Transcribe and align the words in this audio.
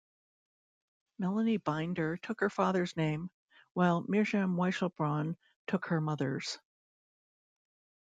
Melanie 1.19 1.57
Binder 1.57 2.17
took 2.17 2.39
her 2.39 2.49
father's 2.49 2.97
name, 2.97 3.29
while 3.73 4.01
Mirjam 4.05 4.55
Weichselbraun 4.55 5.35
took 5.67 5.85
her 5.89 6.01
mother's. 6.01 6.57